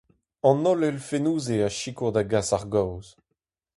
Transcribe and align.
An 0.49 0.63
holl 0.67 0.81
elfennoù-se 0.89 1.55
a 1.67 1.69
sikour 1.71 2.11
da 2.13 2.23
gas 2.31 2.49
ar 2.57 2.65
gaoz. 2.73 3.07